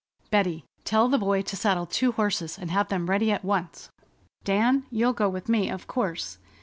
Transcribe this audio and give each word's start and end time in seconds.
"Betty, 0.31 0.65
tell 0.83 1.09
the 1.09 1.19
boy 1.19 1.43
to 1.43 1.55
saddle 1.55 1.85
two 1.85 2.13
horses 2.13 2.57
and 2.57 2.71
have 2.71 2.87
them 2.87 3.05
ready 3.07 3.31
at 3.31 3.45
once. 3.45 3.91
Dan, 4.43 4.87
you'll 4.89 5.13
go 5.13 5.29
with 5.29 5.47
me, 5.47 5.69
of 5.69 5.85
course.... 5.85 6.39